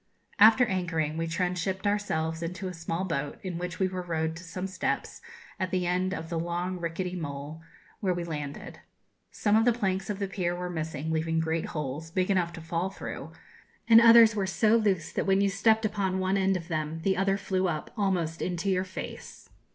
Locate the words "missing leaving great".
10.71-11.65